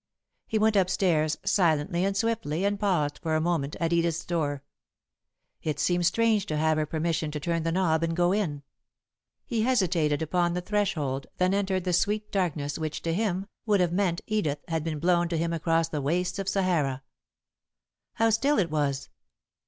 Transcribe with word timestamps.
He 0.47 0.57
went 0.57 0.75
up 0.75 0.89
stairs, 0.89 1.37
silently 1.45 2.03
and 2.05 2.17
swiftly, 2.17 2.65
and 2.65 2.79
paused, 2.79 3.19
for 3.21 3.35
a 3.35 3.39
moment, 3.39 3.75
at 3.79 3.93
Edith's 3.93 4.25
door. 4.25 4.63
It 5.61 5.79
seemed 5.79 6.07
strange 6.07 6.47
to 6.47 6.57
have 6.57 6.79
her 6.79 6.87
permission 6.87 7.29
to 7.29 7.39
turn 7.39 7.61
the 7.61 7.71
knob 7.71 8.01
and 8.01 8.15
go 8.15 8.31
in. 8.31 8.63
He 9.45 9.61
hesitated 9.61 10.23
upon 10.23 10.53
the 10.53 10.61
threshold, 10.61 11.27
then 11.37 11.53
entered 11.53 11.83
the 11.83 11.93
sweet 11.93 12.31
darkness 12.31 12.79
which, 12.79 13.03
to 13.03 13.13
him, 13.13 13.45
would 13.67 13.79
have 13.79 13.93
meant 13.93 14.21
Edith, 14.25 14.63
had 14.67 14.81
it 14.81 14.85
been 14.85 14.97
blown 14.99 15.29
to 15.29 15.37
him 15.37 15.53
across 15.53 15.87
the 15.89 16.01
wastes 16.01 16.39
of 16.39 16.49
Sahara. 16.49 17.03
How 18.13 18.31
still 18.31 18.57
it 18.57 18.71
was! 18.71 19.07